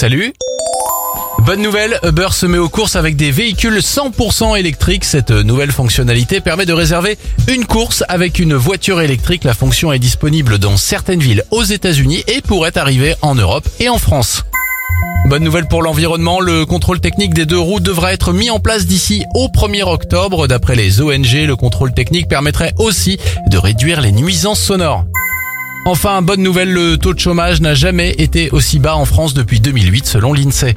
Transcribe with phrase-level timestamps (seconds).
[0.00, 0.32] salut
[1.40, 5.04] Bonne nouvelle, Uber se met aux courses avec des véhicules 100% électriques.
[5.04, 9.44] Cette nouvelle fonctionnalité permet de réserver une course avec une voiture électrique.
[9.44, 13.90] La fonction est disponible dans certaines villes aux États-Unis et pourrait arriver en Europe et
[13.90, 14.42] en France.
[15.26, 18.86] Bonne nouvelle pour l'environnement, le contrôle technique des deux roues devra être mis en place
[18.86, 20.46] d'ici au 1er octobre.
[20.46, 25.04] D'après les ONG, le contrôle technique permettrait aussi de réduire les nuisances sonores.
[25.86, 29.60] Enfin, bonne nouvelle, le taux de chômage n'a jamais été aussi bas en France depuis
[29.60, 30.74] 2008 selon l'INSEE.